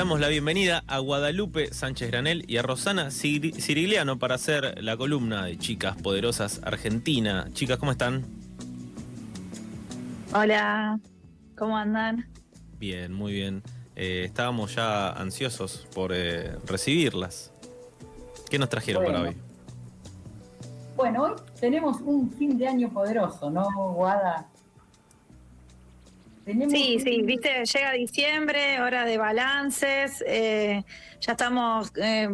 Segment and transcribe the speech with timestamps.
[0.00, 4.96] Damos la bienvenida a Guadalupe Sánchez Granel y a Rosana Cir- Cirigliano para hacer la
[4.96, 7.48] columna de Chicas Poderosas Argentina.
[7.52, 8.24] Chicas, ¿cómo están?
[10.32, 10.98] Hola,
[11.54, 12.26] ¿cómo andan?
[12.78, 13.62] Bien, muy bien.
[13.94, 17.52] Eh, estábamos ya ansiosos por eh, recibirlas.
[18.48, 19.36] ¿Qué nos trajeron para hoy?
[20.96, 24.48] Bueno, hoy tenemos un fin de año poderoso, ¿no, Guada?
[26.50, 30.82] Tenemos Sí, un- sí, viste, llega diciembre, hora de balances, eh,
[31.20, 32.28] ya estamos eh,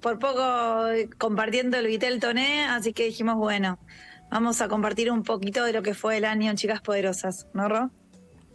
[0.00, 3.78] por poco eh, compartiendo el Vitel Toné, así que dijimos, bueno,
[4.28, 7.68] vamos a compartir un poquito de lo que fue el año en Chicas Poderosas, ¿no,
[7.68, 7.90] Ro?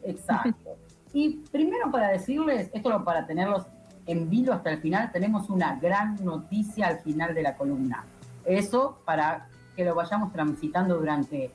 [0.04, 0.76] Exacto.
[1.14, 3.68] Y primero para decirles, esto lo- para tenerlos
[4.06, 8.04] en vilo hasta el final, tenemos una gran noticia al final de la columna.
[8.44, 11.52] Eso para que lo vayamos transitando durante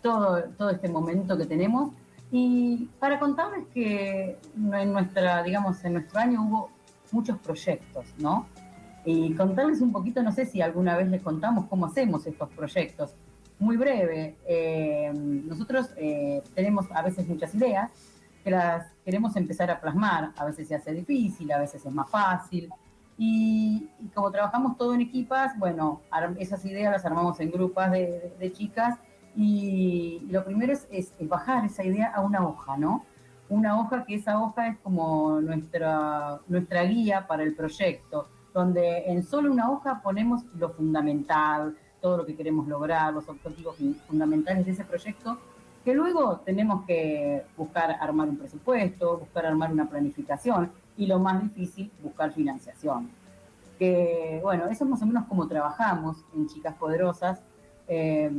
[0.00, 1.90] todo, todo este momento que tenemos.
[2.36, 6.70] Y para contarles que en nuestra, digamos, en nuestro año hubo
[7.12, 8.46] muchos proyectos, ¿no?
[9.04, 13.14] Y contarles un poquito, no sé si alguna vez les contamos cómo hacemos estos proyectos.
[13.60, 17.92] Muy breve, eh, nosotros eh, tenemos a veces muchas ideas
[18.42, 22.10] que las queremos empezar a plasmar, a veces se hace difícil, a veces es más
[22.10, 22.68] fácil.
[23.16, 26.00] Y, y como trabajamos todo en equipas, bueno,
[26.40, 28.98] esas ideas las armamos en grupos de, de- de chicas
[29.36, 33.04] y lo primero es, es bajar esa idea a una hoja, ¿no?
[33.48, 39.22] Una hoja que esa hoja es como nuestra, nuestra guía para el proyecto, donde en
[39.22, 44.64] solo una hoja ponemos lo fundamental, todo lo que queremos lograr, los objetivos fun- fundamentales
[44.64, 45.38] de ese proyecto,
[45.84, 51.42] que luego tenemos que buscar armar un presupuesto, buscar armar una planificación y lo más
[51.42, 53.10] difícil, buscar financiación.
[53.78, 57.42] Que bueno, eso es más o menos como trabajamos en Chicas Poderosas.
[57.86, 58.30] Eh,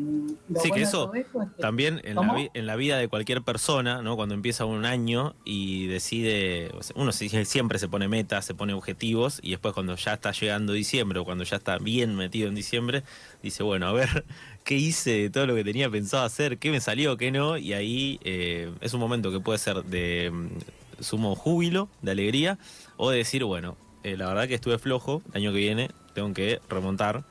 [0.49, 2.21] lo Sí, que eso es que- También en la,
[2.53, 4.15] en la vida de cualquier persona, ¿no?
[4.15, 9.39] Cuando empieza un año y decide, uno si- siempre se pone metas, se pone objetivos
[9.43, 13.03] y después cuando ya está llegando diciembre o cuando ya está bien metido en diciembre,
[13.43, 14.25] dice, bueno, a ver,
[14.63, 16.57] ¿qué hice de todo lo que tenía pensado hacer?
[16.57, 17.15] ¿Qué me salió?
[17.17, 17.57] ¿Qué no?
[17.57, 22.57] Y ahí eh, es un momento que puede ser de mm, sumo júbilo, de alegría,
[22.97, 26.33] o de decir, bueno, eh, la verdad que estuve flojo, el año que viene tengo
[26.33, 27.23] que remontar.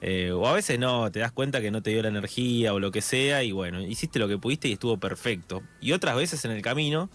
[0.00, 2.78] Eh, o a veces no, te das cuenta que no te dio la energía o
[2.78, 5.62] lo que sea y bueno, hiciste lo que pudiste y estuvo perfecto.
[5.80, 7.10] Y otras veces en el camino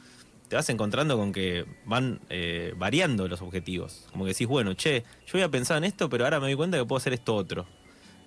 [0.50, 4.08] te vas encontrando con que van eh, variando los objetivos.
[4.12, 6.78] Como que decís, bueno, che, yo había pensado en esto, pero ahora me doy cuenta
[6.78, 7.66] que puedo hacer esto otro.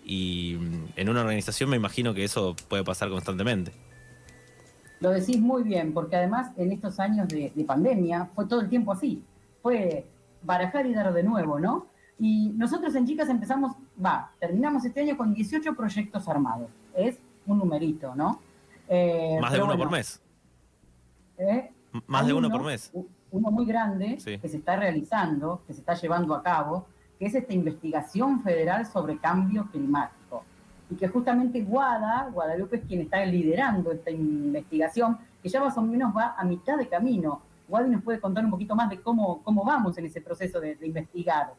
[0.05, 3.73] Y mm, en una organización me imagino que eso puede pasar constantemente.
[5.01, 8.71] Lo decís muy bien, porque además en estos años de, de pandemia fue todo el
[8.71, 9.23] tiempo así.
[9.63, 10.07] Fue
[10.43, 11.89] barajar y dar de nuevo, ¿no?
[12.19, 13.73] Y nosotros en Chicas empezamos,
[14.03, 16.71] va, terminamos este año con 18 proyectos armados.
[16.95, 18.41] Es un numerito, ¿no?
[18.89, 20.21] Eh, Más de pero uno por mes.
[21.39, 21.71] ¿eh?
[22.07, 22.91] Más de uno uno, por mes.
[23.31, 24.39] Uno muy grande Sí.
[24.39, 26.87] que se está realizando, que se está llevando a cabo,
[27.19, 30.43] que es esta investigación federal sobre cambio climático.
[30.89, 35.83] Y que justamente Guada, Guadalupe es quien está liderando esta investigación, que ya más o
[35.83, 37.43] menos va a mitad de camino.
[37.69, 40.77] Guadi nos puede contar un poquito más de cómo, cómo vamos en ese proceso de,
[40.77, 41.53] de investigar.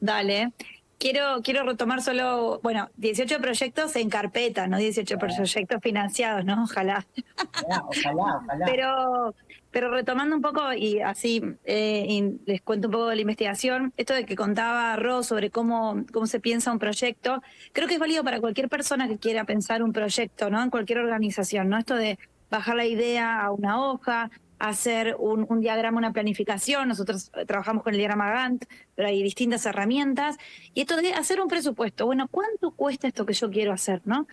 [0.00, 0.52] Dale.
[0.98, 6.64] Quiero, quiero retomar solo, bueno, 18 proyectos en carpeta, no 18 proyectos financiados, ¿no?
[6.64, 7.06] Ojalá.
[7.54, 8.66] Ojalá, ojalá, ojalá.
[8.66, 9.34] Pero,
[9.70, 13.92] pero retomando un poco y así eh, y les cuento un poco de la investigación,
[13.96, 17.42] esto de que contaba Ro sobre cómo, cómo se piensa un proyecto,
[17.72, 20.60] creo que es válido para cualquier persona que quiera pensar un proyecto, ¿no?
[20.60, 21.78] En cualquier organización, ¿no?
[21.78, 22.18] Esto de
[22.50, 26.88] bajar la idea a una hoja, hacer un, diagrama, una planificación.
[26.88, 28.64] Nosotros eh, trabajamos con el diagrama Gantt,
[28.94, 30.36] pero hay distintas herramientas.
[30.74, 32.06] Y esto de hacer un presupuesto.
[32.06, 34.26] Bueno, ¿cuánto cuesta esto que yo quiero hacer, no?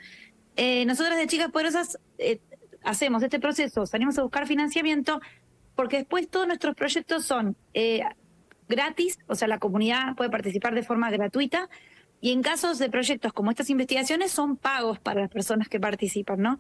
[0.56, 2.40] Eh, nosotras de Chicas Poderosas eh,
[2.84, 5.20] hacemos este proceso, salimos a buscar financiamiento,
[5.76, 8.02] porque después todos nuestros proyectos son eh,
[8.70, 11.70] gratis, o sea, la comunidad puede participar de forma gratuita,
[12.22, 16.40] y en casos de proyectos como estas investigaciones son pagos para las personas que participan,
[16.40, 16.60] ¿no?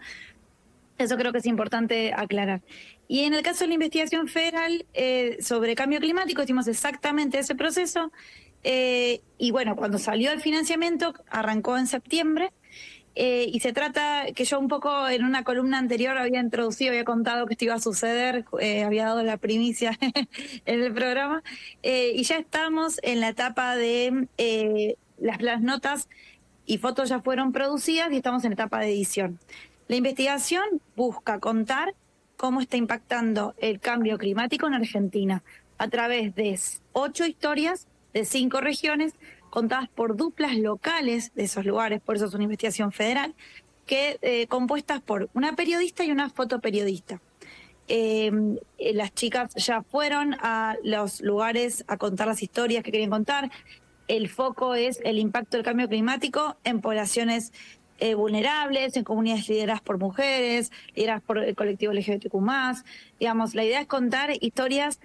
[0.97, 2.61] Eso creo que es importante aclarar.
[3.07, 7.55] Y en el caso de la investigación federal eh, sobre cambio climático, hicimos exactamente ese
[7.55, 8.11] proceso.
[8.63, 12.51] eh, y bueno, cuando salió el financiamiento, arrancó en septiembre.
[13.17, 17.05] Eh, y se trata, que yo un poco en una columna anterior había introducido, había
[17.05, 18.43] contado que esto iba a suceder,
[18.85, 19.97] había dado la primicia
[20.65, 21.41] en el programa,
[21.81, 24.27] y ya estamos en la etapa de
[25.17, 26.09] las, las notas
[26.65, 29.39] y fotos ya fueron producidas y estamos en etapa de edición.
[29.87, 31.93] La investigación busca contar
[32.37, 35.43] cómo está impactando el cambio climático en Argentina
[35.77, 36.59] a través de
[36.91, 39.13] ocho historias de cinco regiones
[39.51, 43.35] contadas por duplas locales de esos lugares, por eso es una investigación federal,
[43.85, 47.21] que eh, compuestas por una periodista y una fotoperiodista.
[47.87, 53.11] Em, eh, las chicas ya fueron a los lugares a contar las historias que querían
[53.11, 53.51] contar.
[54.07, 57.53] El foco es el impacto del cambio climático en poblaciones
[57.99, 62.35] eh, vulnerables, en comunidades lideradas por mujeres, lideradas por el colectivo LGBTQ+.
[63.19, 64.99] Digamos, la idea es contar historias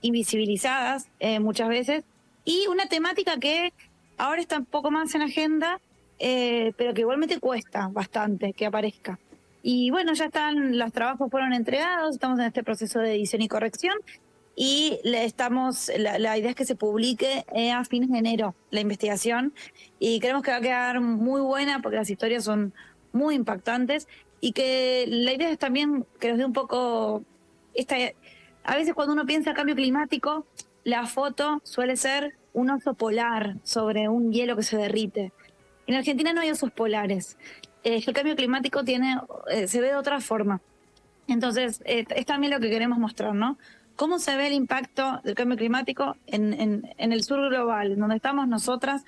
[0.00, 1.08] invisibilizadas
[1.38, 2.04] muchas veces
[2.44, 3.72] y una temática que
[4.18, 5.80] ahora está un poco más en agenda,
[6.18, 9.18] eh, pero que igualmente cuesta bastante que aparezca.
[9.62, 13.48] Y bueno, ya están, los trabajos fueron entregados, estamos en este proceso de edición y
[13.48, 13.94] corrección
[14.54, 18.80] y le estamos, la, idea es que se publique eh, a fines de enero la
[18.80, 19.54] investigación
[19.98, 22.74] y creemos que va a quedar muy buena porque las historias son
[23.12, 24.08] muy impactantes
[24.40, 27.24] y que la idea es también que nos dé un poco
[27.74, 27.96] esta
[28.64, 30.46] a veces cuando uno piensa cambio climático
[30.84, 35.32] la foto suele ser un oso polar sobre un hielo que se derrite.
[35.86, 37.38] En Argentina no hay osos polares.
[37.84, 39.16] Eh, el cambio climático tiene,
[39.50, 40.60] eh, se ve de otra forma.
[41.28, 43.58] Entonces, eh, es también lo que queremos mostrar, ¿no?
[43.96, 49.04] ¿Cómo se ve el impacto del cambio climático en, el sur global, donde estamos nosotras?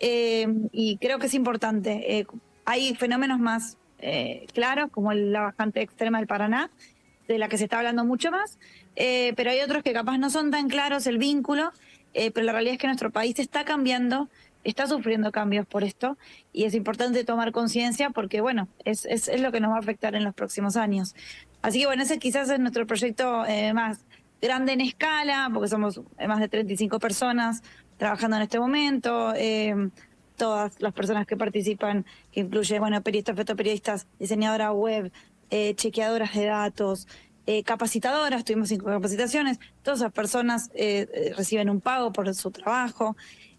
[0.00, 2.26] y creo que es importante.
[2.66, 3.78] hay fenómenos más
[4.52, 6.70] claros, como la bajante extrema del Paraná,
[7.28, 8.58] de la que se está hablando mucho más,
[8.96, 11.72] eh, pero hay otros que capaz no son tan claros el vínculo,
[12.12, 14.28] eh, pero la realidad es que nuestro país está cambiando,
[14.62, 16.16] está sufriendo cambios por esto
[16.52, 19.06] y es importante tomar conciencia porque, bueno, es,
[19.40, 21.14] lo que nos va a afectar en los próximos años.
[21.62, 24.00] Así que, bueno, ese quizás es nuestro proyecto eh, más
[24.44, 27.62] grande en escala, porque somos más de 35 personas
[27.96, 29.32] trabajando en este momento.
[30.36, 35.12] todas las personas que participan, que incluye, bueno, periodistas, fotoperiodistas, diseñadora web,
[35.76, 37.06] chequeadoras de datos,
[37.46, 42.50] eh, capacitadoras, tuvimos cinco capacitaciones, todas esas personas eh, eh, reciben un pago por su
[42.50, 43.16] trabajo,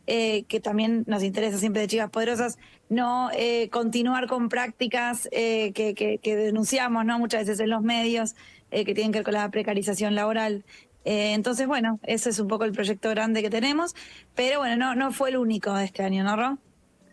[0.07, 2.59] que también nos interesa siempre de chicas poderosas,
[2.89, 3.31] no
[3.71, 7.17] continuar con prácticas que, denunciamos ¿no?
[7.17, 8.35] muchas veces en los medios,
[8.83, 10.65] que tienen que ver con la precarización laboral.
[11.05, 13.95] entonces, bueno, ese es un poco el proyecto grande que tenemos,
[14.33, 16.57] pero bueno, no, no fue el único de este año, ¿no, Ro?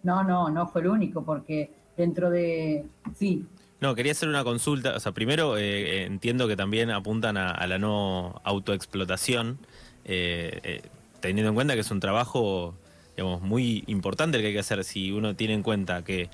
[0.03, 3.47] No, no, no fue el único, porque dentro de, sí,
[3.83, 4.95] no, quería hacer una consulta.
[4.95, 9.59] O sea, primero eh, entiendo que también apuntan a, la no autoexplotación,
[10.05, 10.83] eh, eh,
[11.19, 12.77] teniendo en cuenta que es un trabajo,
[13.17, 14.85] digamos, muy importante el que hay que hacer.
[14.85, 16.31] Si uno tiene en cuenta que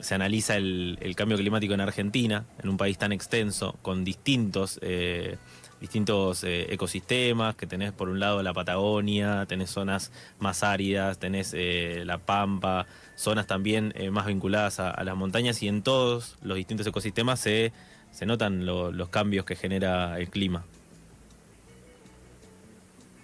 [0.00, 4.80] se analiza el, cambio climático en Argentina, en un país tan extenso, con distintos
[5.80, 11.56] distintos ecosistemas, que tenés por un lado la Patagonia, tenés zonas más áridas, tenés
[12.06, 12.86] la Pampa,
[13.16, 17.72] zonas también eh, más vinculadas a, las montañas y en todos los distintos ecosistemas se,
[18.12, 20.64] se notan los cambios que genera el clima.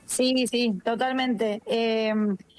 [0.06, 1.62] Sí, sí, totalmente.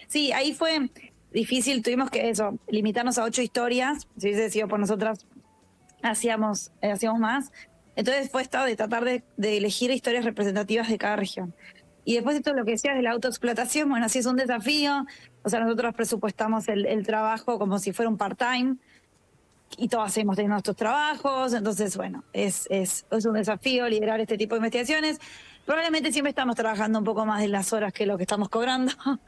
[0.07, 0.89] Sí, ahí fue
[1.31, 5.25] difícil, tuvimos que eso, limitarnos a ocho historias, si hubiese sido por nosotras,
[6.01, 7.51] hacíamos, eh, hacíamos más.
[7.95, 11.53] Entonces fue esto de tratar de, de, elegir historias representativas de cada región.
[12.05, 15.05] Y después de todo lo que decías de la autoexplotación, bueno, así es un desafío,
[15.43, 18.77] o sea, nosotros presupuestamos el, trabajo como si fuera un part-time
[19.77, 24.37] y todos hacemos de nuestros trabajos, entonces, bueno, es, es, es un desafío liderar este
[24.37, 25.19] tipo de investigaciones.
[25.69, 28.91] Probablemente siempre estamos trabajando un poco más de las horas que lo que estamos cobrando.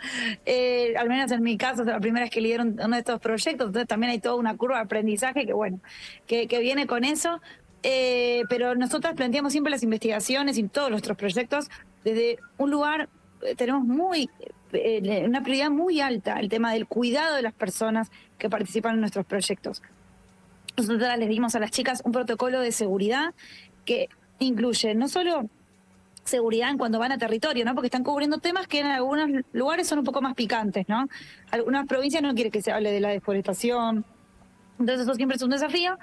[0.48, 3.68] Eh, al menos en mi caso, la primera vez que lidero uno de estos proyectos,
[3.68, 5.80] entonces también hay toda una curva de aprendizaje que, bueno,
[6.26, 7.40] que, que viene con eso.
[7.84, 11.70] Eh, pero nosotros planteamos siempre las investigaciones y todos nuestros proyectos
[12.04, 13.08] desde un lugar,
[13.44, 14.28] eh, tenemos muy
[15.24, 19.28] una prioridad muy alta el tema del cuidado de las personas que participan en nuestros
[19.28, 19.84] proyectos.
[20.76, 23.36] Nosotros les dimos a las chicas un protocolo de seguridad
[23.86, 25.48] que incluye no solo
[26.24, 27.74] seguridad en cuando van a territorio, ¿no?
[27.74, 31.08] Porque están cubriendo temas que en algunos lugares son un poco más picantes, ¿no?
[31.52, 34.06] Algunas provincias no quieren que se hable de la deforestación.
[34.80, 35.98] Entonces eso siempre es un desafío.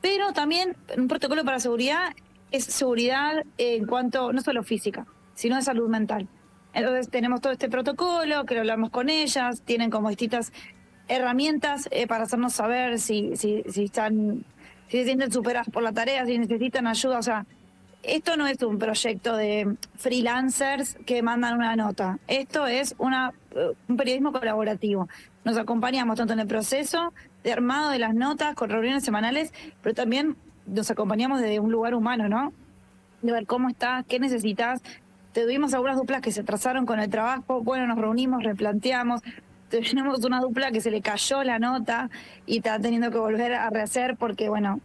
[0.00, 2.12] Pero también un protocolo para seguridad
[2.50, 6.28] es seguridad en cuanto, no solo física, sino de salud mental.
[6.74, 10.52] Entonces tenemos todo este protocolo, que lo hablamos con ellas, tienen como distintas
[11.08, 14.44] herramientas eh, para hacernos saber si, si, si están,
[14.88, 17.18] si se sienten superadas por la tarea, si necesitan ayuda.
[17.18, 17.46] O sea,
[18.02, 22.18] esto no es un proyecto de freelancers que mandan una nota.
[22.26, 25.08] Esto es una, eh, un periodismo colaborativo.
[25.44, 27.12] Nos acompañamos tanto en el proceso
[27.44, 31.94] de armado de las notas con reuniones semanales, pero también nos acompañamos desde un lugar
[31.94, 32.52] humano, ¿no?
[33.22, 34.82] De ver cómo estás, qué necesitas.
[35.32, 39.22] Tuvimos algunas duplas que se atrasaron con el trabajo, bueno, nos reunimos, replanteamos,
[39.90, 42.10] tenemos una dupla que se le cayó la nota
[42.46, 44.80] y está teniendo que volver a rehacer porque, bueno,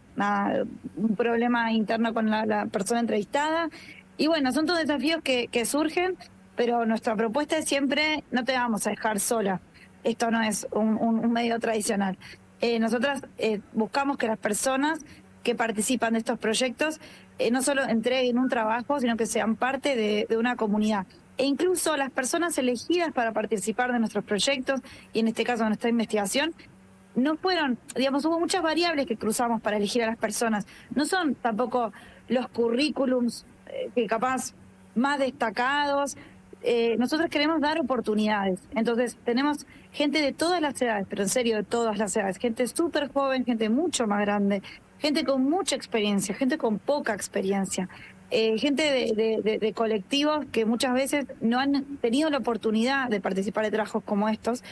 [0.96, 3.68] un problema interno con la, persona entrevistada.
[4.16, 6.16] Y bueno, son todos desafíos que, surgen,
[6.56, 9.60] pero nuestra propuesta es siempre, no te vamos a dejar sola.
[10.04, 12.16] Esto no es un, medio tradicional.
[12.60, 15.00] Eh, nosotras eh, buscamos que las personas
[15.44, 17.00] que participan de estos proyectos
[17.38, 21.06] eh, no solo entreguen un trabajo, sino que sean parte de una comunidad
[21.38, 24.80] e incluso las personas elegidas para participar de nuestros proyectos
[25.12, 26.52] y en este caso de nuestra investigación
[27.14, 30.66] no fueron, digamos, hubo muchas variables que cruzamos para elegir a las personas.
[30.94, 31.92] No son tampoco
[32.28, 34.54] los currículums eh, que capaz
[34.94, 36.16] más destacados.
[36.62, 38.60] Eh, nosotros queremos dar oportunidades.
[38.74, 42.38] Entonces, tenemos gente de todas las edades, pero en serio, de todas las edades.
[42.38, 44.62] Gente súper joven, gente mucho más grande,
[44.98, 47.88] gente con mucha experiencia, gente con poca experiencia.
[48.30, 53.70] Eh, gente de, colectivos que muchas veces no han tenido la oportunidad de participar de
[53.70, 54.62] trabajos como estos.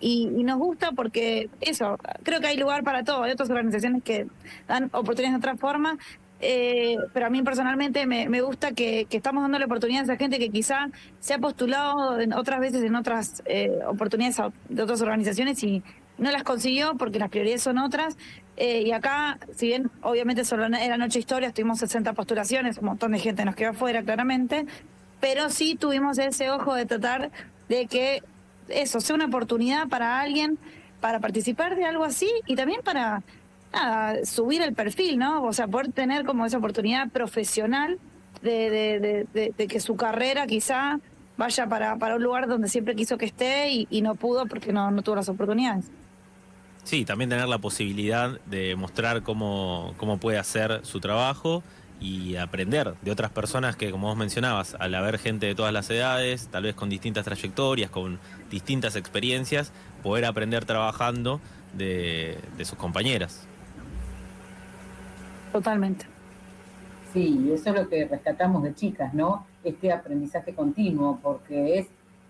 [0.00, 3.22] Y, nos gusta porque eso, creo que hay lugar para todo.
[3.22, 4.26] Hay otras organizaciones que
[4.68, 5.98] dan oportunidades de otra forma.
[6.40, 10.38] Eh, pero a mí personalmente me, gusta que, estamos dando la oportunidad a esa gente
[10.38, 14.36] que quizá se ha postulado otras veces en otras eh, oportunidades
[14.68, 15.82] de otras organizaciones y
[16.18, 18.16] no las consiguió porque las prioridades son otras.
[18.56, 23.12] Eh, y acá, si bien obviamente solo era Noche Historia, tuvimos 60 postulaciones, un montón
[23.12, 24.66] de gente nos quedó afuera claramente,
[25.20, 27.30] pero sí tuvimos ese ojo de tratar
[27.68, 28.22] de que
[28.68, 30.58] eso sea una oportunidad para alguien
[31.00, 33.22] para participar de algo así y también para
[34.24, 35.42] subir el perfil, ¿no?
[35.44, 37.98] O sea, poder tener como esa oportunidad profesional
[38.42, 40.98] de, de, que su carrera quizá
[41.36, 44.90] vaya para, para un lugar donde siempre quiso que esté y, no pudo porque no,
[44.90, 45.90] no tuvo las oportunidades.
[46.84, 51.62] Sí, también tener la posibilidad de mostrar cómo, cómo puede hacer su trabajo
[52.00, 55.90] y aprender de otras personas que, como vos mencionabas, al haber gente de todas las
[55.90, 61.40] edades, tal vez con distintas trayectorias, con distintas experiencias, poder aprender trabajando
[61.72, 63.46] de, de sus compañeras.
[65.52, 66.15] Totalmente.
[67.16, 69.46] Sí, eso es lo que rescatamos de chicas, ¿no?
[69.64, 71.86] Este aprendizaje continuo, porque es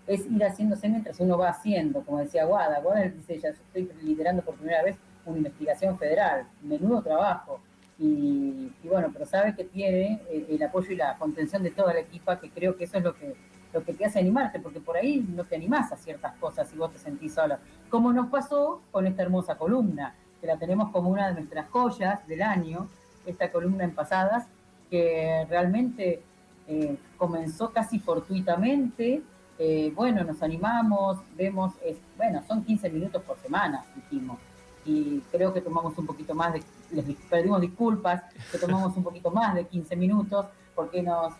[0.06, 2.78] es ir haciéndose mientras uno va haciendo, como decía Guada.
[2.78, 7.58] Guada dice, ya estoy liderando por primera vez una investigación federal, menudo trabajo.
[7.98, 11.98] Y, bueno, pero sabe que tiene eh, el, apoyo y la contención de toda la
[11.98, 13.34] equipa, que creo que eso es lo que,
[13.72, 16.76] lo que te hace animarte, porque por ahí no te animás a ciertas cosas si
[16.76, 17.58] vos te sentís sola.
[17.90, 22.24] Como nos pasó con esta hermosa columna, que la tenemos como una de nuestras joyas
[22.28, 22.88] del año,
[23.24, 24.46] esta columna en pasadas,
[24.90, 26.22] que realmente
[26.68, 29.22] eh, comenzó casi fortuitamente,
[29.58, 31.74] eh, bueno, nos animamos, vemos,
[32.16, 34.38] bueno, son 15 minutos por semana, dijimos,
[34.84, 39.30] y creo que tomamos un poquito más de, les pedimos disculpas, que tomamos un poquito
[39.30, 41.32] más de 15 minutos, porque nos,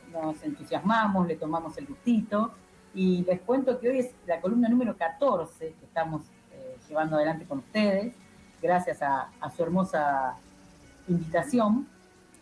[0.42, 2.52] entusiasmamos, le tomamos el gustito,
[2.94, 6.22] y les cuento que hoy es la columna número 14 que estamos
[6.52, 8.14] eh, llevando adelante con ustedes,
[8.62, 10.36] gracias a su hermosa
[11.06, 11.86] invitación,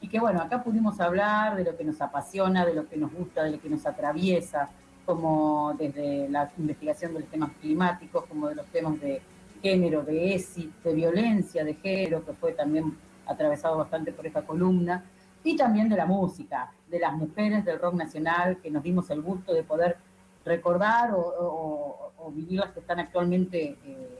[0.04, 3.10] y que bueno, acá pudimos hablar de lo que nos apasiona, de lo que nos
[3.10, 4.68] gusta, de lo que nos atraviesa,
[5.06, 9.22] como desde la investigación de los temas climáticos, como de los temas de
[9.62, 15.02] género, de ESI, de violencia de género, que fue también atravesado bastante por esta columna,
[15.42, 19.22] y también de la música, de las mujeres del rock nacional, que nos dimos el
[19.22, 19.96] gusto de poder
[20.44, 24.18] recordar o, vivir las que están actualmente eh,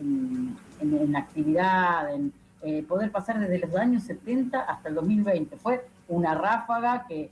[0.00, 5.56] en, actividad, en eh, poder pasar desde los años 70 hasta el 2020.
[5.56, 7.30] Fue una ráfaga que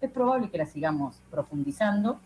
[0.00, 2.20] es probable que la sigamos profundizando,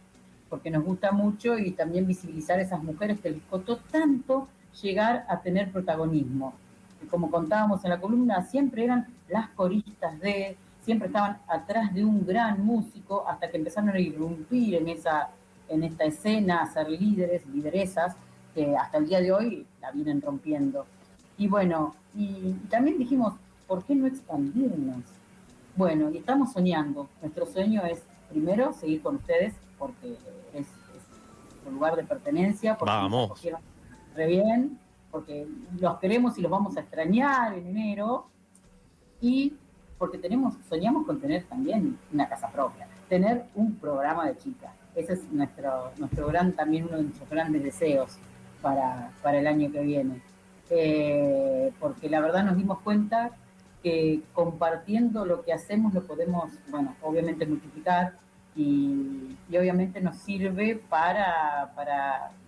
[0.48, 4.48] porque nos gusta mucho y también visibilizar a esas mujeres que les costó tanto
[4.82, 6.54] llegar a tener protagonismo.
[7.02, 12.04] Y como contábamos en la columna, siempre eran las coristas de, siempre estaban atrás de
[12.04, 15.30] un gran músico hasta que empezaron a irrumpir en, esa,
[15.68, 18.16] en esta escena, a ser líderes, lideresas,
[18.54, 20.86] que hasta el día de hoy la vienen rompiendo.
[21.36, 23.34] Y bueno, y también dijimos,
[23.66, 25.02] ¿por qué no expandirnos?
[25.76, 27.08] Bueno, y estamos soñando.
[27.20, 30.16] Nuestro sueño es, primero, seguir con ustedes, porque
[30.54, 30.66] es,
[31.66, 33.30] un lugar de pertenencia, porque Vamos.
[33.30, 33.62] nos
[34.14, 34.78] re bien,
[35.10, 35.46] porque
[35.80, 38.26] los queremos y los vamos a extrañar en enero,
[39.20, 39.54] y
[39.98, 44.72] porque tenemos, soñamos con tener también una casa propia, tener un programa de chicas.
[44.94, 48.18] Ese es nuestro, nuestro gran, también uno de nuestros grandes deseos
[48.60, 50.20] para, para el año que viene.
[50.70, 53.30] Eh, porque la verdad nos dimos cuenta
[53.82, 58.14] que compartiendo lo que hacemos lo podemos, bueno, obviamente multiplicar
[58.56, 61.70] y, obviamente nos sirve para,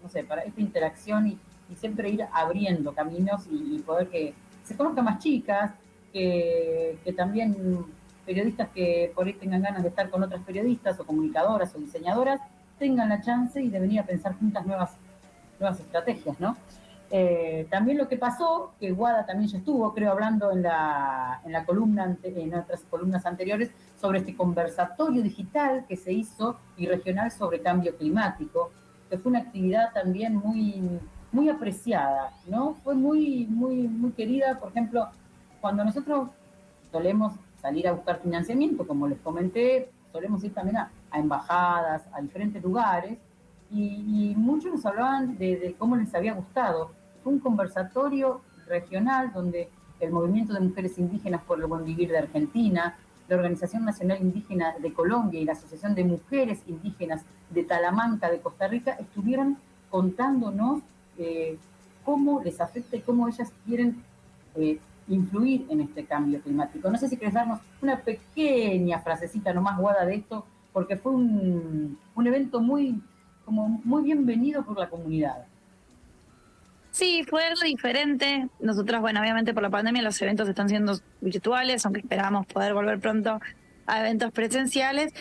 [0.03, 1.39] no sé, para esta interacción y,
[1.71, 5.73] y siempre ir abriendo caminos y, poder que se conozcan más chicas,
[6.13, 7.85] que, que, también
[8.25, 12.41] periodistas que por ahí tengan ganas de estar con otras periodistas o comunicadoras o diseñadoras
[12.79, 14.93] tengan la chance y de venir a pensar juntas nuevas,
[15.61, 16.57] nuevas estrategias, ¿no?
[17.11, 21.53] Eh, también lo que pasó, que Guada también ya estuvo, creo, hablando en la, en
[21.53, 23.71] la columna, en otras columnas anteriores,
[24.01, 28.73] sobre este conversatorio digital que se hizo y regional sobre cambio climático,
[29.09, 31.01] que fue una actividad también muy,
[31.33, 32.75] muy apreciada, ¿no?
[32.83, 35.09] Fue muy, muy, muy querida, por ejemplo,
[35.61, 36.31] cuando nosotros
[36.91, 42.63] solemos salir a buscar financiamiento, como les comenté, solemos ir también a, embajadas, a diferentes
[42.63, 43.19] lugares,
[43.71, 46.91] y, muchos nos hablaban de, cómo les había gustado.
[47.23, 49.69] Fue un conversatorio regional donde
[50.01, 52.97] el Movimiento de Mujeres Indígenas por el Buen Vivir de Argentina,
[53.29, 58.41] la Organización Nacional Indígena de Colombia y la Asociación de Mujeres Indígenas de Talamanca de
[58.41, 59.59] Costa Rica estuvieron
[59.91, 60.83] contándonos
[61.19, 61.59] eh,
[62.05, 64.03] cómo les afecta y cómo ellas quieren
[64.55, 66.91] eh, influir en este cambio climático.
[66.91, 71.99] No sé si querés darnos una pequeña frasecita nomás guada de esto, porque fue un,
[72.15, 73.01] un evento muy,
[73.47, 75.47] como muy bienvenido por la comunidad.
[76.91, 78.49] Sí, fue algo diferente.
[78.59, 82.99] Nosotras, bueno, obviamente por la pandemia los eventos están siendo virtuales, aunque esperamos poder volver
[82.99, 83.41] pronto
[83.87, 85.15] a eventos presenciales.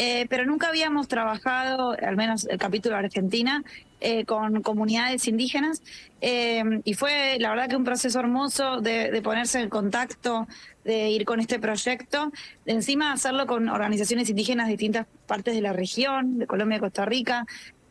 [0.00, 3.64] Eh, pero nunca habíamos trabajado, al menos el capítulo Argentina,
[4.00, 5.82] eh, con comunidades indígenas.
[6.20, 10.46] Eh, y fue, la verdad, que un proceso hermoso de, ponerse en contacto,
[10.84, 12.30] de ir con este proyecto,
[12.64, 17.04] de encima hacerlo con organizaciones indígenas de distintas partes de la región, de Colombia Costa
[17.04, 17.44] Rica,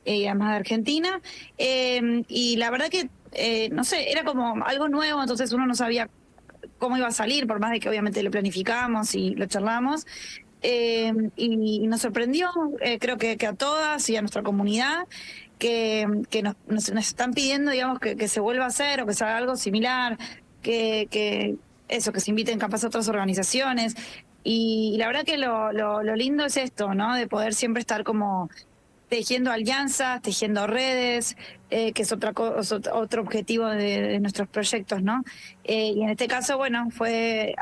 [0.05, 1.21] y además de Argentina.
[1.57, 3.09] y la verdad que
[3.71, 6.09] no sé, era como algo nuevo, entonces uno no sabía
[6.77, 10.05] cómo iba a salir, por más de que obviamente lo planificamos y lo charlamos.
[10.69, 12.49] Eh, y, nos sorprendió,
[12.81, 15.07] eh, creo que, a todas y a nuestra comunidad,
[15.57, 16.05] que,
[16.67, 20.17] nos, están pidiendo, digamos, que, se vuelva a hacer o que se haga algo similar,
[20.61, 21.55] que,
[21.87, 23.95] eso, que se inviten capaz a otras organizaciones.
[24.43, 27.15] Y, la verdad que lo, lo lindo es esto, ¿no?
[27.15, 28.49] De poder siempre estar como
[29.07, 31.37] tejiendo alianzas, tejiendo redes,
[31.69, 35.23] eh, que es otra otro objetivo de, nuestros proyectos, ¿no?
[35.63, 37.55] Y en este caso, bueno, fue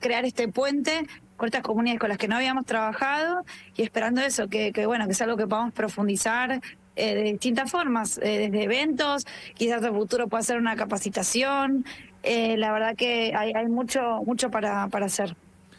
[0.00, 1.06] crear este puente
[1.42, 3.44] con estas comunidades con las que no habíamos trabajado
[3.76, 6.60] y esperando eso, que, bueno, que es algo que podamos profundizar
[6.94, 11.84] eh, de distintas formas, desde eventos, quizás en futuro pueda ser una capacitación.
[12.22, 15.34] la verdad que hay, hay mucho, mucho para, para hacer.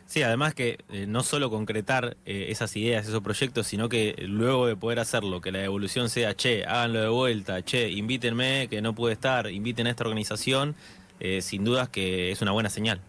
[0.05, 4.67] Sí, además que eh, no solo concretar eh, esas ideas, esos proyectos, sino que luego
[4.67, 8.93] de poder hacerlo, que la devolución sea, che, háganlo de vuelta, che, invítenme, que no
[8.93, 10.75] pude estar, inviten a esta organización,
[11.21, 12.99] eh, sin dudas que es una buena señal.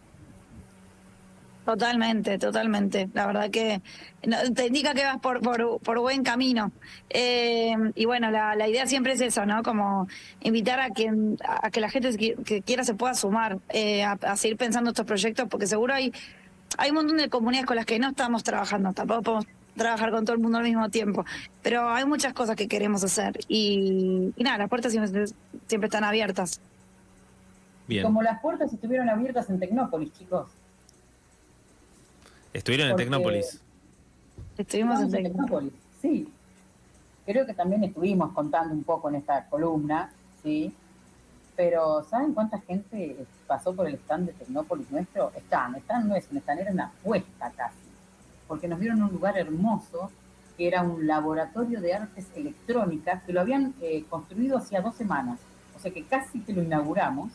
[1.64, 3.08] Totalmente, totalmente.
[3.14, 3.80] La verdad que
[4.54, 6.72] te indica que vas por, por, buen camino.
[7.12, 9.62] y bueno, la, idea siempre es eso, ¿no?
[9.62, 10.06] Como
[10.42, 13.58] invitar a, quien, a que la gente que quiera se pueda sumar
[14.22, 16.12] a seguir pensando estos proyectos, porque seguro hay
[16.78, 19.46] hay un montón de comunidades con las que no estamos trabajando, tampoco podemos
[19.76, 21.24] trabajar con todo el mundo al mismo tiempo,
[21.62, 26.60] pero hay muchas cosas que queremos hacer y, nada, las puertas siempre, están abiertas.
[27.86, 28.02] Bien.
[28.02, 30.48] Como las puertas estuvieron abiertas en Tecnópolis, chicos.
[32.54, 33.60] ¿Estuvieron en Tecnópolis?
[34.56, 35.72] Estuvimos en Tecnópolis.
[36.00, 36.28] Sí.
[37.26, 40.72] Creo que también estuvimos contando un poco en esta columna, ¿sí?
[41.56, 45.32] Pero ¿saben cuánta gente pasó por el stand de Tecnópolis nuestro?
[45.36, 47.76] Están, están no es un stand, era una apuesta casi,
[48.46, 50.12] porque nos dieron un lugar hermoso
[50.56, 55.40] que era un laboratorio de artes electrónicas que lo habían eh, construido hacía dos semanas,
[55.76, 57.32] o sea que casi que lo inauguramos.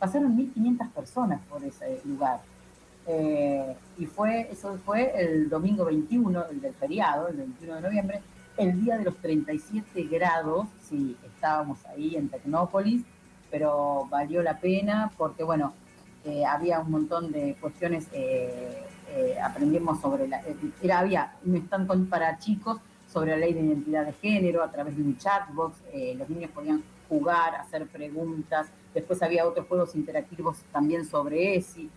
[0.00, 2.40] Pasaron 1.500 personas por ese lugar.
[3.08, 8.20] Eh, y fue, eso fue el domingo 21, el del feriado, el 21 de noviembre,
[8.56, 13.04] el día de los 37 grados, sí, estábamos ahí en Tecnópolis,
[13.50, 15.74] pero valió la pena porque, bueno,
[16.24, 20.42] eh, había un montón de cuestiones, eh, eh, aprendimos sobre la,
[20.82, 22.78] era, había un stand para chicos
[23.12, 25.76] sobre la ley de identidad de género a través de un chatbox,
[26.18, 31.88] los niños podían jugar, hacer preguntas, después había otros juegos interactivos también sobre ESI,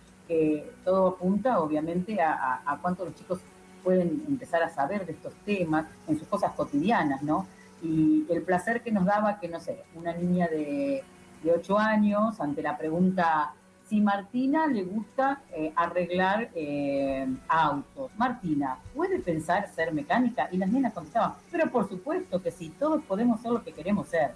[0.84, 3.40] todo apunta obviamente a, a los chicos
[3.82, 7.46] pueden empezar a saber de estos temas en sus cosas cotidianas, ¿no?
[7.82, 11.02] Y el placer que nos daba que, no sé, una niña de
[11.42, 13.54] de 8 años, ante la pregunta
[13.88, 18.10] si Martina le gusta eh, arreglar eh, autos.
[18.16, 20.48] Martina, ¿puede pensar ser mecánica?
[20.52, 24.06] Y las nenas contestaban, pero por supuesto que sí, todos podemos ser lo que queremos
[24.08, 24.32] ser.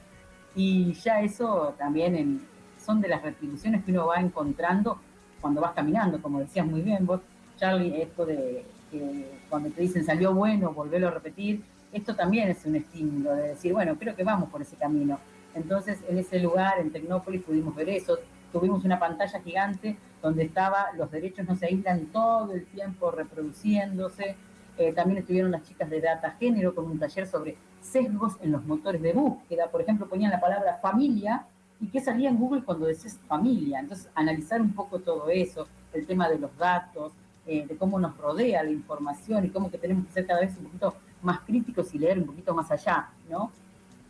[0.57, 2.45] Y ya eso también
[2.85, 4.99] son de las retribuciones que uno va encontrando
[5.45, 7.21] cuando vas caminando, como decías muy bien vos,
[7.59, 12.65] Charlie, esto de que cuando te dicen salió bueno, volverlo a repetir, esto también es
[12.65, 15.19] un estímulo de decir, bueno, creo que vamos por ese camino
[15.55, 18.19] Entonces, en ese lugar, en Tecnópolis, pudimos ver eso.
[18.53, 24.37] Tuvimos una pantalla gigante donde estaba, los derechos no se aíslan todo el tiempo reproduciéndose.
[24.79, 28.65] Eh, también estuvieron las chicas de Data Género con un taller sobre sesgos en los
[28.65, 29.67] motores de búsqueda.
[29.71, 31.47] Por ejemplo, ponían la palabra familia
[31.85, 33.81] y qué salía en Google cuando decías familia.
[33.81, 37.13] Entonces, analizar un poco todo eso, el tema de los datos,
[37.47, 40.65] eh, de cómo nos rodea la información y cómo tenemos que ser cada vez un
[40.65, 43.53] poquito más críticos y leer un poquito más allá, ¿no?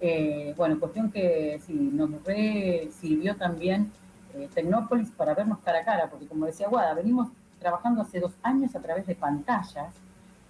[0.00, 3.90] Eh, bueno, cuestión que sí, nos re sirvió también
[4.34, 8.34] eh, Tecnópolis para vernos cara a cara, porque como decía Guada, venimos trabajando hace dos
[8.42, 9.94] años a través de pantallas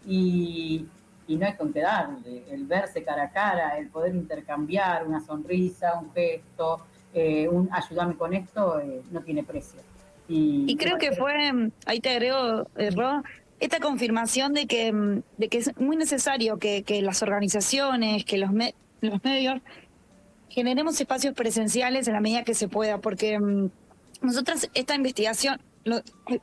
[0.07, 0.87] y,
[1.27, 2.45] y no hay con qué darle.
[2.51, 6.83] El verse cara a cara, el poder intercambiar una sonrisa, un gesto,
[7.15, 9.81] eh, un ayúdame con esto, eh, no tiene precio.
[10.29, 13.23] Y, creo que fue, ahí te agrego, eh, Ro,
[13.61, 18.39] esta confirmación de que, mm, de que es muy necesario que, que las organizaciones, que
[18.39, 18.51] los,
[19.01, 19.61] los medios
[20.49, 23.71] generemos espacios presenciales en la medida que se pueda, porque mm,
[24.23, 25.61] nosotras esta investigación...
[25.85, 26.41] Lo, ay,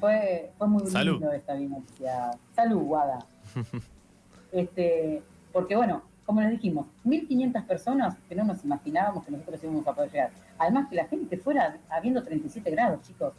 [0.00, 2.30] Fue, fue muy lindo esta vivencia.
[2.56, 3.26] Salud, Guada.
[4.52, 9.86] este, porque bueno, como les dijimos, 1.500 personas que no nos imaginábamos que nosotros íbamos
[9.86, 10.30] a poder llegar.
[10.58, 13.32] Además que la gente fuera habiendo 37 grados, chicos,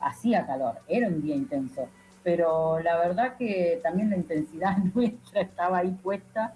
[0.00, 1.86] hacía calor, era un día intenso.
[2.24, 6.54] Pero la verdad que también la intensidad nuestra estaba ahí puesta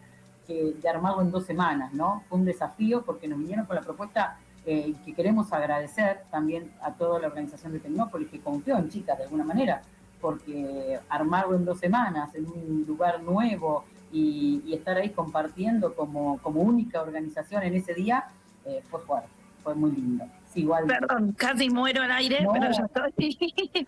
[0.48, 2.22] de armarlo en dos semanas, ¿no?
[2.30, 6.94] Fue un desafío porque nos vinieron con la propuesta eh, que queremos agradecer también a
[6.94, 9.82] toda la organización de Tecnópolis que confió en chicas de alguna manera,
[10.18, 16.60] porque armarlo en dos semanas en un lugar nuevo, y, estar ahí compartiendo como, como
[16.60, 18.24] única organización en ese día
[18.64, 19.28] eh, fue fuerte,
[19.62, 20.24] fue muy lindo.
[20.54, 20.86] igual.
[20.86, 23.86] Perdón, casi muero al aire, pero ya estoy.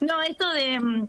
[0.00, 1.08] no, esto de,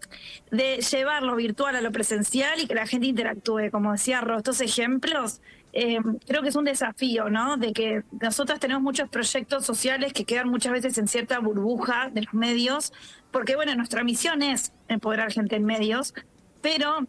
[0.51, 4.37] de llevar lo virtual a lo presencial y que la gente interactúe, como decía Ro,
[4.37, 5.41] estos ejemplos.
[5.71, 7.55] Eh, creo que es un desafío, ¿no?
[7.55, 12.23] De que nosotros tenemos muchos proyectos sociales que quedan muchas veces en cierta burbuja de
[12.23, 12.91] los medios,
[13.31, 16.15] porque, bueno, nuestra misión es empoderar gente en medios,
[16.61, 17.07] pero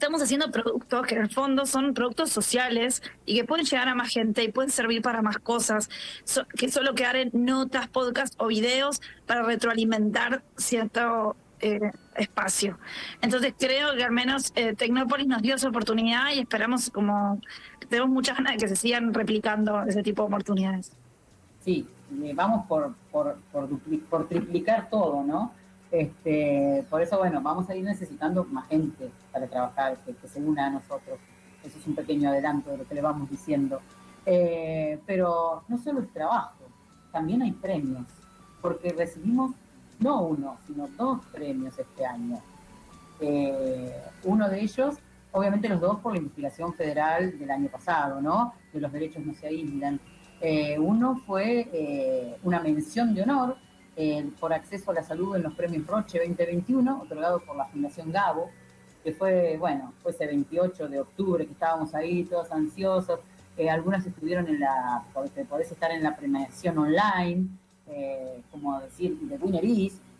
[0.00, 3.94] estamos haciendo productos que en el fondo son productos sociales y que pueden llegar a
[3.94, 5.90] más gente y pueden servir para más cosas,
[6.56, 12.78] que solo quedar en notas, podcasts o videos para retroalimentar cierto eh, espacio.
[13.20, 17.38] Entonces creo que al menos eh, Tecnópolis nos dio esa oportunidad y esperamos como,
[17.90, 20.96] tenemos muchas ganas de que se sigan replicando ese tipo de oportunidades.
[21.62, 21.86] Sí,
[22.22, 23.36] eh, vamos por, por,
[24.08, 25.59] por triplicar todo, ¿no?
[25.90, 30.66] Este, por eso, bueno, vamos a ir necesitando más gente para trabajar, que, se una
[30.66, 31.18] a nosotros.
[31.64, 33.80] Eso es un pequeño adelanto de lo que le vamos diciendo.
[34.24, 36.64] Eh, pero no solo es trabajo,
[37.10, 38.06] también hay premios,
[38.60, 39.52] porque recibimos
[39.98, 42.40] no uno, sino dos premios este año.
[43.20, 44.96] Eh, uno de ellos,
[45.32, 48.54] obviamente los dos por la investigación federal del año pasado, ¿no?
[48.72, 50.00] De los derechos no se aíslan.
[50.40, 53.56] Eh, uno fue una mención de honor
[54.38, 58.50] por acceso a la salud en los premios Roche 2021, otorgado por la Fundación Gabo,
[59.02, 63.20] que fue, bueno, fue ese 28 de octubre que estábamos ahí todos ansiosos.
[63.56, 67.48] Eh, algunas estuvieron en la, podés estar en la premiación online,
[67.88, 69.64] eh, como decir, de Winner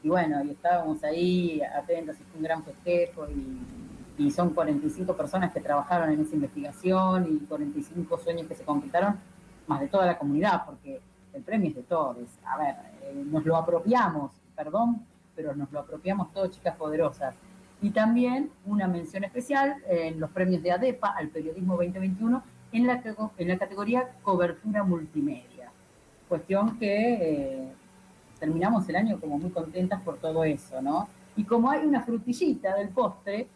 [0.02, 5.14] y bueno, y estábamos ahí atentos, y fue un gran festejo, y, y son 45
[5.14, 9.18] personas que trabajaron en esa investigación y 45 sueños que se completaron,
[9.66, 11.00] más de toda la comunidad, porque
[11.32, 12.16] el premio es de todos.
[12.44, 17.34] A ver, eh, nos lo apropiamos, perdón, pero nos lo apropiamos todos, chicas poderosas.
[17.82, 23.02] Y también una mención especial en los premios de ADEPA al periodismo 2021 en la,
[23.38, 25.70] en la categoría cobertura multimedia.
[26.28, 27.72] Cuestión que eh,
[28.38, 31.08] terminamos el año como muy contentas por todo eso, ¿no?
[31.36, 33.48] Y como hay una frutillita del postre,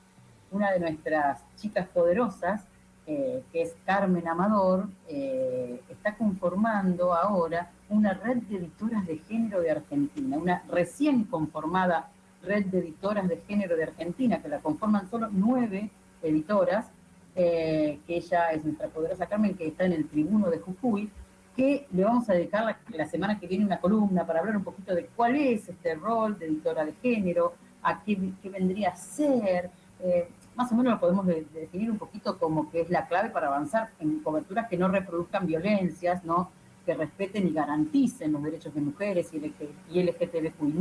[0.50, 2.64] una de nuestras chicas poderosas,
[3.06, 9.70] eh, que es Carmen Amador, está conformando ahora una red de editoras de género de
[9.70, 12.10] Argentina, una recién conformada
[12.44, 15.90] red de editoras de género de Argentina, que la conforman solo nueve
[16.22, 16.86] editoras,
[17.34, 21.10] eh, que ella es nuestra poderosa Carmen, que está en el tribuno de Jujuy,
[21.56, 24.94] que le vamos a dedicar la, semana que viene una columna para hablar un poquito
[24.94, 29.70] de cuál es este rol de editora de género, a qué, vendría a ser.
[30.00, 33.48] Eh, más o menos lo podemos definir un poquito como que es la clave para
[33.48, 36.50] avanzar en coberturas que no reproduzcan violencias, ¿no?
[36.84, 40.74] que respeten y garanticen los derechos de mujeres y LGTBQI+,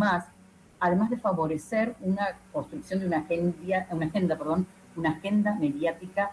[0.80, 6.32] además de favorecer una construcción de una agenda, una agenda, perdón, una agenda mediática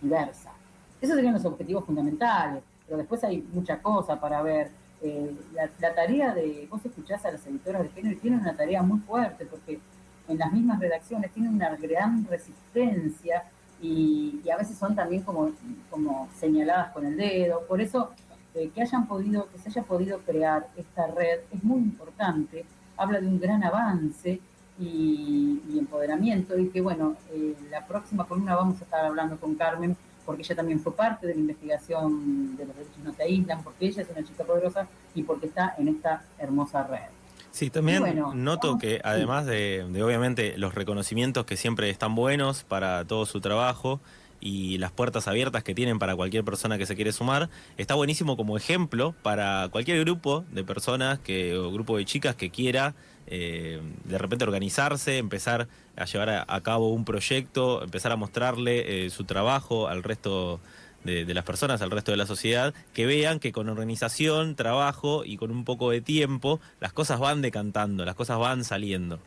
[0.00, 0.52] diversa.
[1.00, 4.70] Esos serían los objetivos fundamentales, pero después hay mucha cosa para ver.
[5.04, 8.84] Eh, la, tarea de, vos escuchás a las editoras de género y tienen una tarea
[8.84, 9.80] muy fuerte porque
[10.28, 13.44] en las mismas redacciones tienen una gran resistencia
[13.80, 15.50] y, a veces son también como,
[15.90, 17.66] como señaladas con el dedo.
[17.66, 18.12] Por eso,
[18.54, 22.64] eh, que hayan podido, que se haya podido crear esta red es muy importante,
[22.96, 24.40] habla de un gran avance
[24.78, 29.96] y, empoderamiento, y que bueno, eh, la próxima columna vamos a estar hablando con Carmen,
[30.24, 33.86] porque ella también fue parte de la investigación de los derechos no se aíslan, porque
[33.86, 37.21] ella es una chica poderosa y porque está en esta hermosa red.
[37.52, 38.02] Sí, también
[38.34, 44.00] noto que además de, obviamente los reconocimientos que siempre están buenos para todo su trabajo
[44.40, 48.36] y las puertas abiertas que tienen para cualquier persona que se quiere sumar, está buenísimo
[48.36, 52.94] como ejemplo para cualquier grupo de personas que, o grupo de chicas que quiera
[53.26, 59.10] eh, de repente organizarse, empezar a llevar a, cabo un proyecto, empezar a mostrarle eh,
[59.10, 60.58] su trabajo al resto
[61.04, 65.36] de, las personas, al resto de la sociedad, que vean que con organización, trabajo y
[65.36, 69.18] con un poco de tiempo, las cosas van decantando, las cosas van saliendo.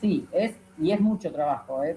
[0.00, 1.82] Sí, es, y es mucho trabajo.
[1.84, 1.96] ¿eh?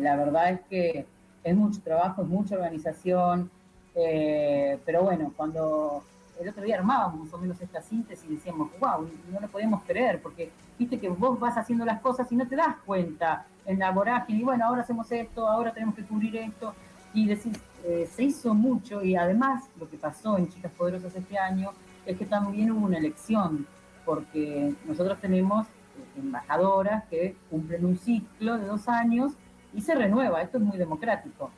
[0.00, 1.06] la verdad es que
[1.42, 3.50] es mucho trabajo, es mucha organización,
[3.94, 6.04] eh, pero bueno, cuando
[6.40, 9.82] el otro día armábamos más o menos esta síntesis y decíamos, wow, no lo podemos
[9.84, 13.78] creer, porque viste que vos vas haciendo las cosas y no te das cuenta en
[13.78, 16.74] la vorágine, y bueno, ahora hacemos esto, ahora tenemos que cubrir esto,
[17.14, 21.36] y decir, eh, se hizo mucho y además lo que pasó en Chicas Poderosas este
[21.36, 21.72] año
[22.06, 23.66] es que también hubo una elección,
[24.04, 29.32] porque nosotros tenemos eh, embajadoras que cumplen un ciclo de dos años
[29.74, 31.50] y se renueva, esto es muy democrático.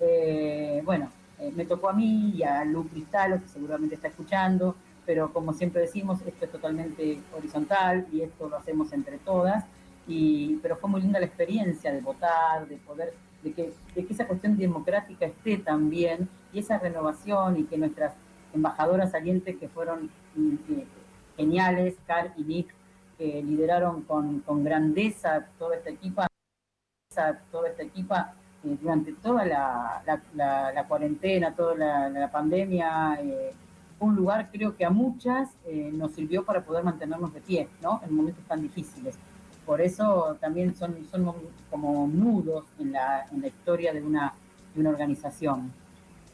[0.00, 1.10] Eh, bueno,
[1.54, 4.74] me tocó a mí y a Lu Cristalo, que seguramente está escuchando,
[5.06, 9.64] pero como siempre decimos, esto es totalmente horizontal y esto lo hacemos entre todas,
[10.08, 14.12] y, pero fue muy linda la experiencia de votar, de poder de que, de que
[14.12, 18.14] esa cuestión democrática esté también y esa renovación y que nuestras
[18.54, 20.86] embajadoras salientes que fueron eh,
[21.36, 22.74] geniales, Car y Nick,
[23.16, 26.26] que lideraron con, grandeza toda esta equipa,
[27.50, 31.74] toda esta equipa eh, durante toda la, cuarentena, toda
[32.10, 33.54] la, pandemia, eh,
[34.00, 35.50] un lugar creo que a muchas
[35.92, 38.00] nos sirvió para poder mantenernos de pie, ¿no?
[38.04, 39.18] En momentos tan difíciles.
[39.68, 41.30] Por eso también son, son
[41.70, 44.32] como nudos en la, en la historia de una,
[44.74, 45.70] de una organización.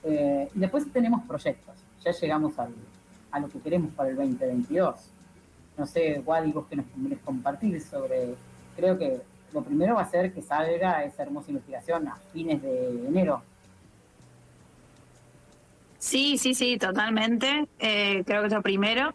[0.04, 1.74] Eh, y después tenemos proyectos.
[2.04, 2.72] Ya llegamos al,
[3.32, 4.94] a lo que queremos para el 2022.
[5.76, 8.36] No sé, Wadi, vos que nos querés compartir sobre...
[8.76, 9.20] Creo que
[9.52, 13.42] lo primero va a ser que salga esa hermosa investigación a fines de enero.
[15.98, 17.66] Sí, sí, sí, totalmente.
[17.80, 19.12] Eh, creo que es lo primero.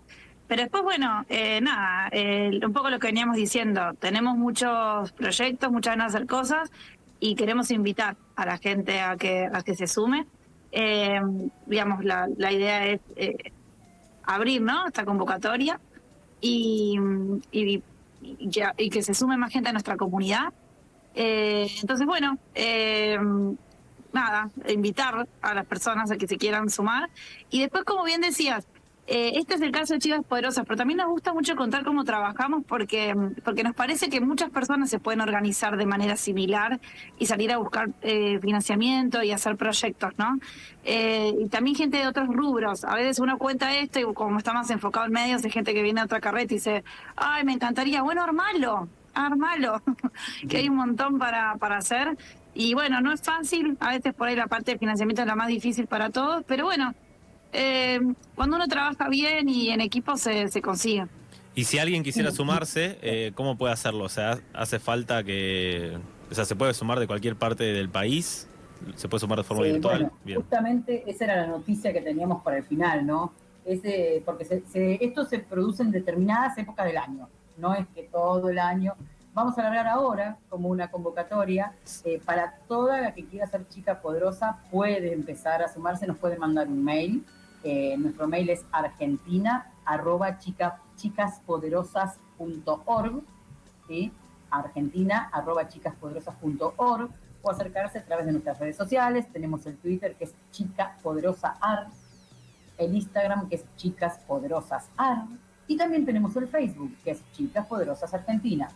[0.50, 5.72] Pero después, bueno, eh, nada, eh, un poco lo que veníamos diciendo, tenemos muchos proyectos,
[5.72, 6.72] muchas ganas de hacer cosas
[7.20, 10.26] y queremos invitar a la gente a que, a que se sume.
[10.72, 11.22] Eh,
[11.68, 13.00] digamos, la, la idea es
[14.24, 14.88] abrir ¿no?
[14.88, 15.80] esta convocatoria
[16.42, 16.98] y,
[17.52, 17.84] y,
[18.24, 20.52] y, que se sume más gente a nuestra comunidad.
[21.14, 22.40] entonces, bueno,
[24.14, 27.08] nada, invitar a las personas a que se quieran sumar.
[27.52, 28.68] Y después, como bien decías,
[29.12, 32.04] eh, este es el caso de Chicas Poderosas, pero también nos gusta mucho contar cómo
[32.04, 36.80] trabajamos porque, porque nos parece que muchas personas se pueden organizar de manera similar
[37.18, 40.38] y salir a buscar eh, financiamiento y hacer proyectos, ¿no?
[40.86, 42.84] Eh, y también gente de otros rubros.
[42.84, 45.82] A veces uno cuenta esto y como está más enfocado en medios, hay gente que
[45.82, 46.84] viene a otra carreta y dice,
[47.16, 49.82] ay, me encantaría, bueno, armalo, armalo,
[50.48, 52.16] que hay un montón para, para hacer.
[52.54, 55.36] Y bueno, no es fácil, a veces por ahí la parte de financiamiento es la
[55.36, 56.94] más difícil para todos, pero bueno,
[57.54, 58.00] eh,
[58.36, 61.06] cuando uno trabaja bien y en equipo se, se consigue.
[61.56, 64.06] Y si alguien quisiera sumarse, eh, ¿cómo puede hacerlo?
[64.06, 65.98] O sea, ¿hace falta que...
[66.32, 68.48] O sea, ¿se puede sumar de cualquier parte del país?
[68.96, 70.12] ¿Se puede sumar de forma virtual?
[70.36, 73.34] Justamente esa era la noticia que teníamos para el final, ¿no?
[73.66, 74.64] Ese, porque
[75.02, 78.94] esto se produce en determinadas épocas del año, no es que todo el año.
[79.34, 84.02] Vamos a hablar ahora como una convocatoria eh, para toda la que quiera ser chica
[84.02, 87.26] poderosa, puede empezar a sumarse, nos puede mandar un mail
[87.64, 93.24] eh, nuestro mail es argentina arroba chicaspoderosas.org,
[94.52, 97.10] argentina arroba chicaspoderosas.org
[97.42, 99.32] o acercarse a través de nuestras redes sociales.
[99.32, 101.56] Tenemos el Twitter que es Chica Poderosa
[102.78, 104.90] el Instagram que es Chicas Poderosas
[105.68, 107.68] y también tenemos el Facebook que es Chicas
[108.14, 108.70] Argentina.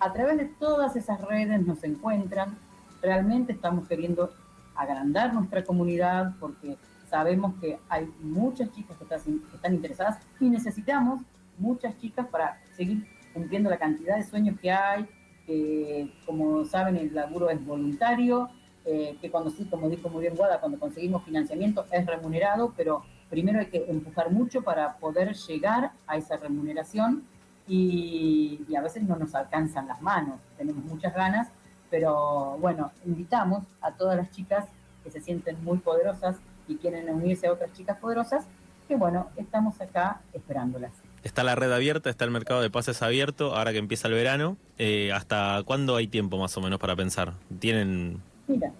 [0.00, 2.56] A través de todas esas redes nos encuentran.
[3.02, 4.32] Realmente estamos queriendo
[4.74, 6.78] agrandar nuestra comunidad porque
[7.12, 11.20] sabemos que hay muchas chicas que están, interesadas y necesitamos
[11.58, 15.06] muchas chicas para seguir cumpliendo la cantidad de sueños que hay,
[15.46, 18.48] que como saben el laburo es voluntario,
[18.86, 23.02] eh, que cuando sí, como dijo muy bien Guada, cuando conseguimos financiamiento es remunerado, pero
[23.28, 27.24] primero hay que empujar mucho para poder llegar a esa remuneración
[27.68, 31.48] y, y a veces no nos alcanzan las manos, tenemos muchas ganas,
[31.90, 34.64] Pero bueno, invitamos a todas las chicas
[35.04, 36.36] que se sienten muy poderosas
[36.68, 38.46] y quieren unirse a otras chicas poderosas,
[38.88, 40.92] que bueno, estamos acá esperándolas.
[41.22, 44.56] Está la red abierta, está el mercado de pases abierto, ahora que empieza el verano.
[44.78, 47.34] Eh, ¿Hasta cuándo hay tiempo más o menos para pensar?
[47.60, 48.20] ¿Tienen...?
[48.48, 48.72] Mira,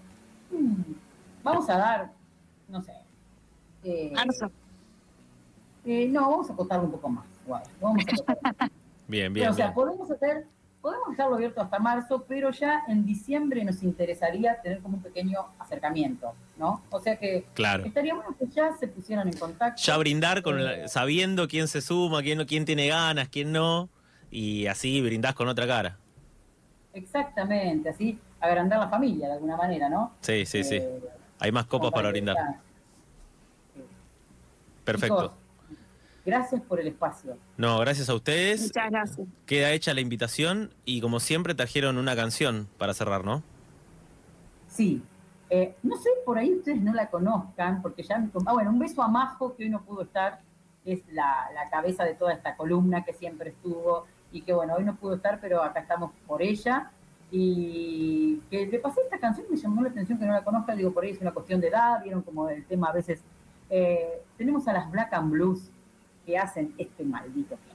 [0.51, 0.81] mm,
[1.43, 2.11] vamos a dar,
[2.67, 2.93] no sé...
[3.85, 4.13] Eh,
[5.85, 7.25] eh, no, vamos a contar un poco más.
[7.81, 8.69] vamos a
[9.07, 9.49] bien, bien.
[9.49, 10.47] o sea, podemos hacer
[10.83, 15.39] Podemos dejarlo abierto hasta marzo, pero ya en diciembre nos interesaría tener como un pequeño
[15.57, 16.83] acercamiento, ¿no?
[16.89, 17.85] O sea que claro.
[17.85, 19.81] estaría bueno que ya se pusieran en contacto.
[19.81, 23.87] Ya brindar con eh, sabiendo quién se suma, quién, quién tiene ganas, quién no,
[24.29, 25.97] y así brindás con otra cara.
[26.91, 30.11] Exactamente, así agrandar la familia de alguna manera, ¿no?
[30.19, 30.75] Sí, sí, sí.
[30.75, 30.99] Eh,
[31.39, 32.35] Hay más copas para brindar.
[34.83, 35.42] Perfecto.
[36.25, 37.37] Gracias por el espacio.
[37.57, 38.61] No, gracias a ustedes.
[38.61, 39.27] Muchas gracias.
[39.45, 43.43] Queda hecha la invitación y como siempre trajeron una canción para cerrar, ¿no?
[44.67, 45.01] Sí.
[45.49, 48.29] Eh, no sé, por ahí ustedes no la conozcan, porque ya me...
[48.45, 50.39] Ah, bueno, un beso a Majo, que hoy no pudo estar,
[50.85, 54.95] es la, cabeza de toda esta columna que siempre estuvo y que bueno, hoy no
[54.95, 56.91] pudo estar, pero acá estamos por ella.
[57.31, 60.91] Y que le pasé esta canción, me llamó la atención que no la conozca, digo,
[60.91, 63.21] por ahí es una cuestión de edad, vieron como el tema a veces.
[63.69, 65.71] Eh, tenemos a las Black and Blues,
[66.25, 67.72] que hacen este maldito plan.